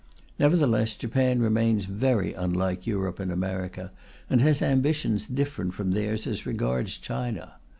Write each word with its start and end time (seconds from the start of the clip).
Nevertheless, 0.39 0.95
Japan 0.95 1.41
remains 1.41 1.85
very 1.85 2.33
unlike 2.33 2.87
Europe 2.87 3.19
and 3.19 3.31
America, 3.31 3.91
and 4.31 4.41
has 4.41 4.59
ambitions 4.59 5.27
different 5.27 5.75
from 5.75 5.91
theirs 5.91 6.25
as 6.25 6.43
regards 6.43 6.97
China. 6.97 7.57